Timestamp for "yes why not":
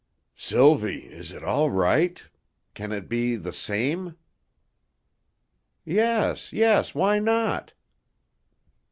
6.51-7.73